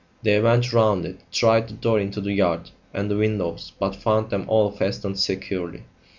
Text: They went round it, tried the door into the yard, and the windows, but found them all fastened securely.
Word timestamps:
They 0.23 0.39
went 0.41 0.73
round 0.73 1.05
it, 1.05 1.19
tried 1.31 1.67
the 1.67 1.75
door 1.75 1.99
into 1.99 2.21
the 2.21 2.33
yard, 2.33 2.71
and 2.91 3.07
the 3.07 3.15
windows, 3.19 3.71
but 3.77 3.95
found 3.95 4.31
them 4.31 4.45
all 4.47 4.71
fastened 4.71 5.19
securely. 5.19 5.83